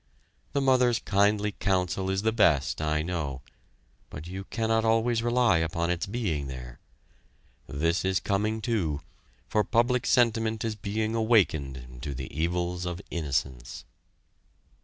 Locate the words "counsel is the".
1.51-2.31